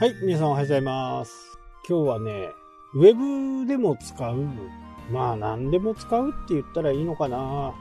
[0.00, 1.58] はい、皆さんおはようございます。
[1.88, 2.50] 今日はね、
[2.94, 4.46] ウェブでも使う、
[5.10, 7.74] まあ何でも使うって言ったらいいのかな。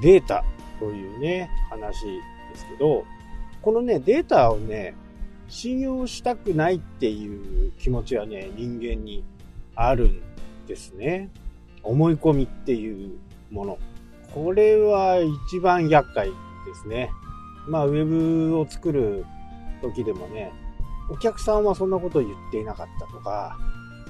[0.00, 0.42] データ
[0.78, 3.04] というね、話ですけど、
[3.60, 4.94] このね、データをね、
[5.48, 9.22] 信用したくないっていう気持ちはね、人間に
[9.74, 10.22] あるん
[10.66, 11.28] ですね。
[11.82, 13.18] 思い込みっていう
[13.50, 13.78] もの。
[14.32, 15.18] これは
[15.50, 16.34] 一番厄介で
[16.82, 17.10] すね。
[17.66, 19.26] まあ、ウェブを作る
[19.82, 20.50] 時でもね、
[21.10, 23.58] お客さんはそんなこと言っていなかったとか、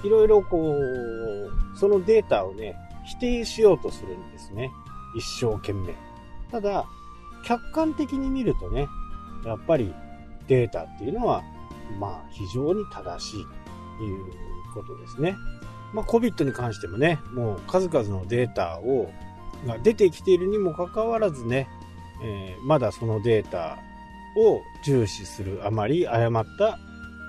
[0.04, 4.70] いろいろこう、そのデータをね、否定しようとするんですね。
[5.16, 5.94] 一生懸命。
[6.50, 6.86] ただ、
[7.44, 8.88] 客観的に見るとね、
[9.44, 9.94] やっぱり
[10.46, 11.42] データっていうのは、
[11.98, 13.46] まあ非常に正しい
[13.98, 14.24] という
[14.74, 15.36] ことですね。
[15.92, 19.10] まあ COVID に関してもね、もう数々のデータを、
[19.66, 21.68] が出てきているにもかかわらずね、
[22.22, 23.78] えーまだそのデータ
[24.36, 26.78] を重視するあまり誤った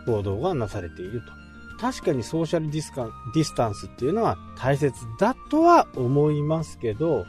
[0.06, 1.40] 報道がなされていると。
[1.80, 7.26] 確かにソーシャルディスカディスタンスっていうのは大切だとは思いますけど、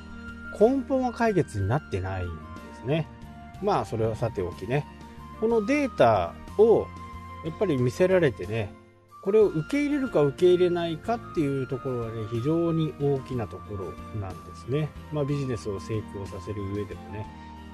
[0.58, 2.32] 根本は解決になってないんで
[2.82, 3.08] すね。
[3.62, 4.86] まあそれはさておきね。
[5.40, 6.86] このデータを
[7.44, 8.74] やっぱり見せられてね、
[9.22, 14.88] これを受け入れるか受け入れないかっていうところはね、非常に大きなところなんですね。
[15.12, 17.26] まあビジネスを成功させる上でもね、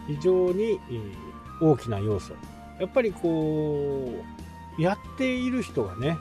[0.06, 0.78] 非常に
[1.60, 2.34] 大きな要素。
[2.78, 4.45] やっぱりこう、
[4.78, 6.18] やっている人がね、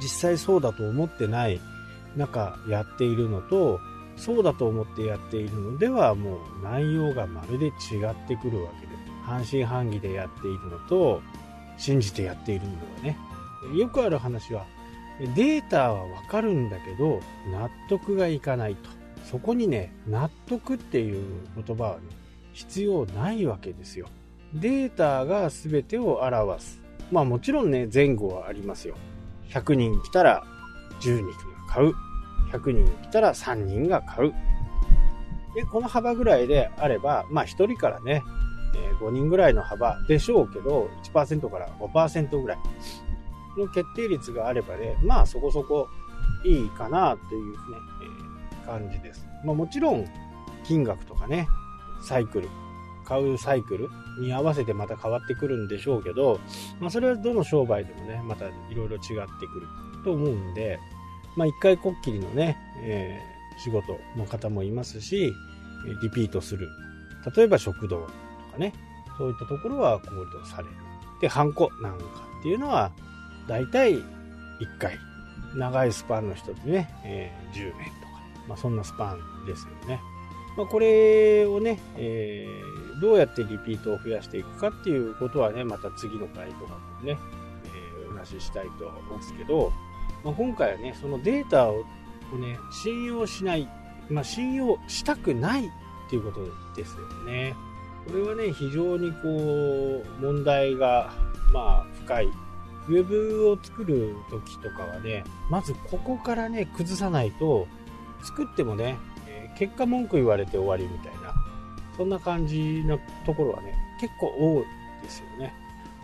[0.00, 1.60] 実際そうだと思ってない
[2.16, 3.80] 中やっているのと、
[4.16, 8.92] そうだと思ってやっているのではもう内容がまるで違ってくるわけで
[9.22, 11.22] 半信半疑でやっているのと
[11.78, 13.18] 信じてやっているのではね。
[13.74, 14.66] よくある話は
[15.34, 18.90] データはわかるんだけど納得がいかないと。
[19.24, 21.24] そこにね納得っていう
[21.56, 22.02] 言葉はね
[22.52, 24.08] 必要ないわけですよ。
[24.52, 26.81] データが全てを表す。
[27.12, 28.96] まあもちろんね前後はありますよ
[29.50, 30.42] 100人来たら
[31.00, 31.32] 10人が
[31.68, 31.94] 買う
[32.52, 34.34] 100人来たら3人が買う。
[35.54, 38.22] で、この幅ぐらいであれば、まあ1人からね、
[39.00, 42.58] 5人ぐらいの幅でしょうけど、1%から5%ぐらい
[43.58, 45.88] の決定率があればね、まあそこそこ
[46.44, 47.56] いいかなというね、
[48.62, 49.26] え感じです。
[49.44, 50.06] まあもちろん、
[50.64, 51.46] 金額とかね、
[52.02, 52.48] サイクル、
[53.12, 56.40] 買うサイクルに合わせてまた変わってくるんでしょうけど、
[56.80, 59.66] まあそれはどの商売でもね、またいろいろ違ってくる
[60.02, 60.78] と思うんで、
[61.36, 65.30] まあ、一回こっきりのね、えー仕事の方もいますし、
[66.00, 66.70] リピートする。
[67.36, 68.06] 例えば食堂と
[68.52, 68.72] かね、
[69.18, 70.74] そういったところは行動される。
[71.20, 72.04] で、ハンコなんか
[72.40, 72.92] っていうのは、
[73.46, 74.02] だいたい1
[74.80, 74.98] 回。
[75.54, 80.00] 長いスパンの人でね、えー10年とか、まあ、そんなスパンですよね。
[80.56, 87.18] まあ、これをね、えーどうやってリピートを増やしていくかっていうことはね、また次の回とかもね、
[87.64, 89.72] えーお話ししたいと思うんですけど、
[90.22, 91.84] まあ、今回はね、そのデータを
[92.38, 93.68] ね、信用しない、
[94.08, 95.70] まあ、信用したくないっ
[96.08, 96.44] ていうこと
[96.76, 97.56] ですよね。
[98.06, 101.12] これはね、非常にこう、問題が、
[101.52, 102.26] まあ、深い。
[102.88, 107.66] ウェブを作る時とかはね、まずここからね、崩さないと、
[108.22, 108.98] 作ってもね、
[109.58, 111.34] 結果文句言われて終わりみたいな、
[111.96, 114.64] そんな感じのところはね、結構多い
[115.02, 115.54] ですよね。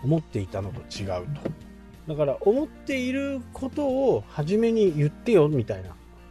[0.05, 1.51] 思っていたのと違うと。
[2.09, 5.91] だから思っていることを初めに言ってよみたいな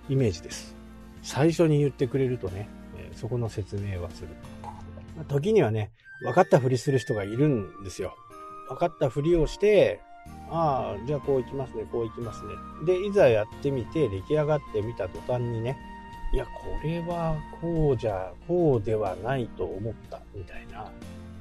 [0.10, 0.76] イメージです。
[1.22, 2.70] 最初に言ってくれるとね、
[3.14, 4.30] そこの説明はする。
[5.28, 5.92] 時にはね、
[6.22, 8.16] 分かったふりする人がいるんですよ。
[8.70, 10.00] 分かったふりをして、
[10.50, 12.54] ああ、じゃあこういきますね、こういきますね。
[12.86, 15.78] で、いざやってみて出来上がってみた途端にね、
[16.34, 16.52] いや、こ
[16.84, 20.92] れはこうじゃ、こうではないと思ったみたいな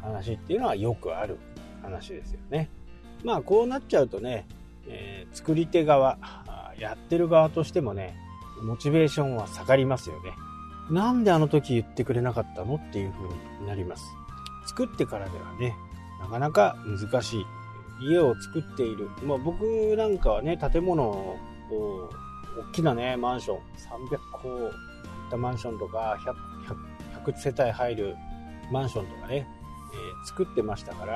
[0.00, 1.38] 話っていうのはよくある
[1.82, 2.69] 話ですよね。
[3.24, 4.47] まあこうなっちゃうとね、
[4.86, 6.19] えー作り手側、
[6.78, 8.16] やってる側としてもね、
[8.62, 10.33] モチベーションは下がりますよね。
[10.91, 13.28] なんであの時言ってくれなかったのっていう風
[13.60, 14.04] になります。
[14.66, 15.74] 作ってからではね、
[16.21, 17.47] なかなか難しい。
[18.09, 19.10] 家を作っている。
[19.24, 21.36] まあ僕なんかはね、建物を、
[22.56, 23.58] 大きなね、マンション、
[24.08, 24.70] 300戸入っ
[25.30, 26.34] たマンションとか、100,
[27.24, 28.16] 100, 100世帯入る
[28.72, 29.47] マンションとかね、
[29.92, 31.12] えー作ってましたから、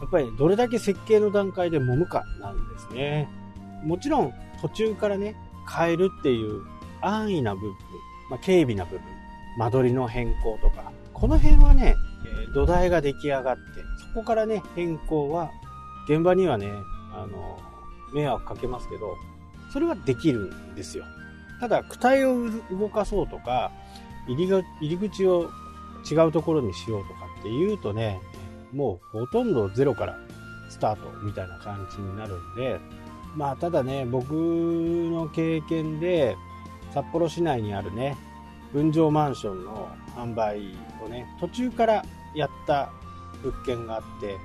[0.00, 3.28] やっぱりどれだけ設計の段階で揉むかなんですね。
[3.84, 5.36] もちろん途中からね、
[5.70, 6.62] 変えるっていう
[7.00, 7.70] 安易な部分、
[8.30, 9.00] まあ、軽微な部分、
[9.58, 11.94] 間取りの変更とか、この辺はね、
[12.48, 13.62] え土台が出来上がって、
[14.12, 15.50] そこからね、変更は、
[16.08, 16.72] 現場にはね、
[17.12, 17.58] あの、
[18.12, 19.16] 迷惑かけますけど、
[19.74, 21.04] それはできるんですよ。
[21.58, 23.72] ただ、躯体を動かそうとか、
[24.28, 25.50] 入りが入り口を
[26.08, 28.20] 違うところにしようとかっていうとね、
[28.72, 30.16] もうほとんどゼロから
[30.70, 32.78] スタートみたいな感じになるんで、
[33.34, 36.36] まあ、ただね、僕の経験で、
[36.92, 38.16] 札幌市内にあるね、
[38.72, 42.04] 分譲マンションの販売をね、途中から
[42.36, 42.92] やった
[43.42, 44.36] 物件があって、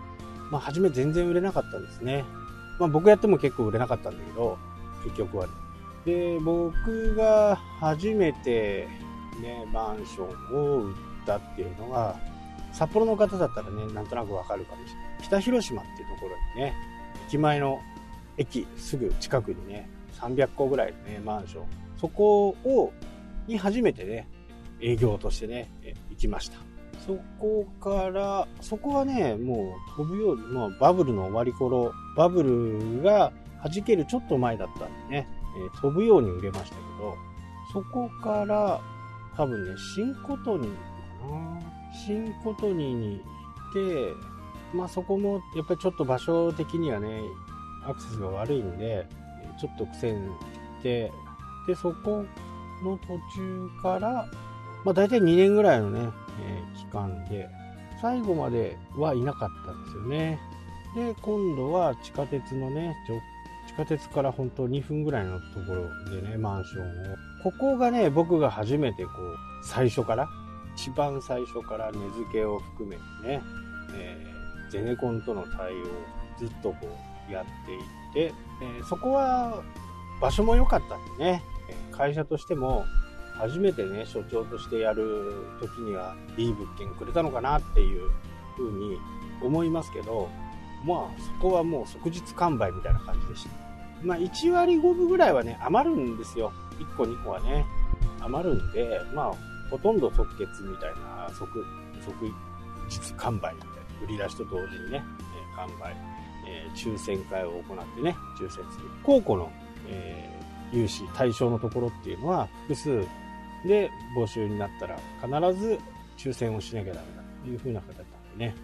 [0.49, 2.25] まあ、初め全然売れなかったんですね。
[2.79, 4.57] まあ、僕やっても結構売れなかったんだけど、
[5.03, 5.53] 結局はね。
[6.05, 8.87] で、僕が初めて
[9.41, 12.15] ね、マンションを売ったっていうのが、
[12.71, 15.05] 札幌の方だったらね、なんとなくわかるかもしれない。
[15.23, 16.73] 北広島っていうところにね、
[17.27, 17.79] 駅前の
[18.37, 21.65] 駅すぐ近くにね、300個ぐらいのね、マンション。
[21.97, 22.93] そこを、
[23.47, 24.27] に初めてね、
[24.81, 25.69] 営業としてね、
[26.09, 26.57] 行きました。
[27.05, 33.31] そこから、そこはね、もう飛ぶように、まあ、バブルの終わり頃、バブルが
[33.63, 35.27] 弾けるちょっと前だったんでね、
[35.57, 37.17] えー、飛ぶように売れましたけど、
[37.73, 38.81] そこから、
[39.35, 41.61] 多分ね、新コトニーかな。
[42.05, 43.21] 新コトニーに
[43.71, 44.13] 行って、
[44.73, 47.21] まあそこもやっぱりちょっと場所的にはね、
[47.85, 49.07] アクセスが悪いんで、
[49.59, 50.31] ちょっと苦戦
[50.79, 51.11] して、
[51.67, 52.25] で、そこ
[52.83, 54.29] の途中から、
[54.83, 56.09] まあ大体2年ぐらいのね、
[56.41, 57.49] えー、期間で、
[58.01, 60.39] 最後まではいなかったんですよね。
[60.95, 63.11] で、今度は地下鉄のね、地
[63.79, 67.15] 下鉄から本当2分ぐらいのところでね、マンションを。
[67.43, 70.27] ここがね、僕が初めてこう、最初から、
[70.75, 73.41] 一番最初から値付けを含めてね、
[73.93, 75.83] えー、ゼネコンとの対応を
[76.37, 76.77] ずっとこ
[77.29, 79.61] うやっていって、えー、そこは
[80.21, 81.41] 場所も良かったんでね、
[81.91, 82.85] 会社としても
[83.35, 88.09] 初めてね、所長としてやる時にはいい物件くれたのかなっていう
[88.57, 88.97] ふうに
[89.41, 90.29] 思いますけど、
[90.85, 93.68] まあそこはもう即日完売みたいな感じでした。
[94.03, 96.51] まあ1割5分ぐらいはね、余るんですよ。
[96.79, 97.65] 1個2個はね、
[98.21, 99.33] 余るんで、まあ
[99.69, 101.65] ほとんど即決みたいな、即、
[102.03, 102.25] 即
[102.89, 105.03] 日完売みたいな、売り出しと同時にね、
[105.53, 105.95] え完売、
[106.47, 108.89] えー、抽選会を行ってね、抽選する。
[109.03, 109.51] 高校の、
[109.87, 113.01] えー、融資対象のところっていうのは複数
[113.65, 115.79] で募集になったら必ず
[116.17, 118.55] 抽選をしなきゃダメだという風な形だったんでね。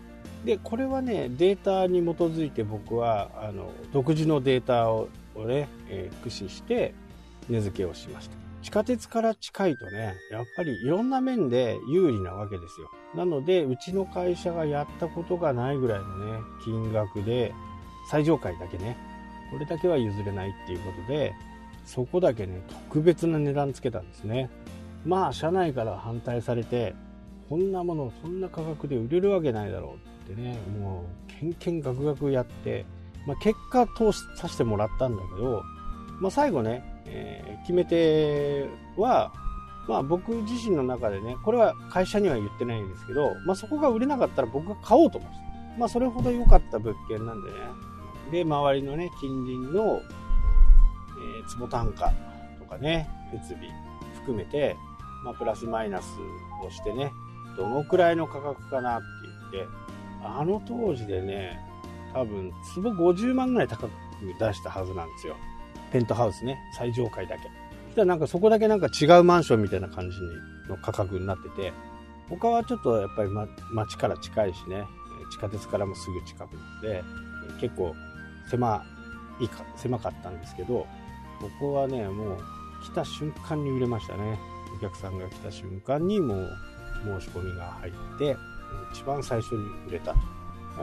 [0.44, 5.10] で、これはね、データに基づいて僕は、あの、独自のデータを
[5.44, 6.94] ね、えー、駆使して
[7.50, 8.38] 値付けをしました。
[8.62, 12.90] 地下鉄から近いとね、やっぱりいろんな面で有利なわけですよ。
[13.16, 17.54] なので、うちの会社がやったことがないぐらいのね、金額で、
[18.10, 18.98] 最上階だけね、
[19.52, 21.34] これだけは譲れないっていうことで、
[21.86, 24.50] そこだけね、特別な値段つけたんですね。
[25.06, 26.96] まあ、社内から反対されて、
[27.48, 29.98] こんなもの、そんな価格で売れるわけないだろ
[30.28, 32.86] うってね、もう、けんけんがくがくやって、
[33.26, 35.64] まあ、結果通しさせてもらったんだけど、
[36.20, 39.32] まあ、最後ね、えー、決め手は、
[39.88, 45.46] まあ僕自身の中でね、これは会社には言ってないんですけど、まあそこが売れなかったら僕が買おうと思って
[45.78, 47.58] まあそれほど良かった物件なんでね。
[48.32, 52.12] で、周りのね、近隣の、えー、坪単価
[52.58, 53.70] とかね、設備
[54.16, 54.76] 含めて、
[55.24, 56.08] まあプラスマイナス
[56.66, 57.12] をしてね、
[57.58, 59.06] どのくらいの価格かなって
[59.52, 59.72] 言って、
[60.24, 61.60] あの当時でね、
[62.16, 63.92] 多分、坪50万ぐらい高く
[64.40, 65.36] 出したはずなんですよ。
[65.92, 67.44] ペントハウスね、最上階だけ。
[67.44, 70.18] そしたらなんかそこだけなんか違うマンションみたいな感じ
[70.70, 71.74] の価格になってて、
[72.30, 74.86] 他はちょっとやっぱり、ま、街から近いしね、
[75.30, 77.04] 地下鉄からもすぐ近くなので、
[77.60, 77.94] 結構
[78.50, 78.82] 狭
[79.42, 80.88] いか、狭かったんですけど、
[81.42, 82.38] ここはね、もう
[82.86, 84.40] 来た瞬間に売れましたね。
[84.78, 86.58] お客さんが来た瞬間にもう
[87.20, 88.38] 申し込みが入って、
[88.94, 90.35] 一番最初に売れたと。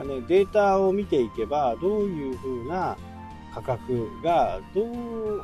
[0.03, 2.97] ね、データを見ていけば、どういう風な
[3.53, 5.43] 価格がどう、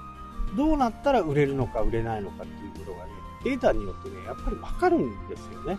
[0.55, 3.11] どうなったら売れるのか売れないのかっていうことがね、
[3.43, 5.77] データによってね、やっぱりわかるんですよね。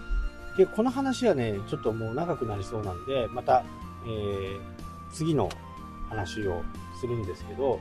[0.57, 3.65] で、この話はね、ちょっともう長くなりそうなんで、また、
[4.07, 4.61] えー、
[5.13, 5.49] 次の
[6.09, 6.63] 話を
[7.01, 7.81] するんですけど、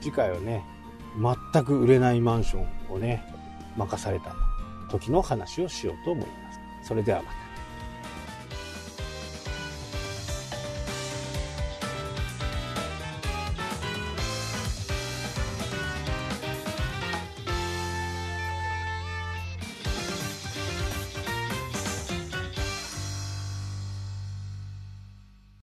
[0.00, 0.64] 次回はね、
[1.52, 3.24] 全く売れないマンションをね、
[3.76, 4.34] 任された
[4.90, 6.32] 時の話をしようと思いま
[6.82, 6.88] す。
[6.88, 7.43] それではまた。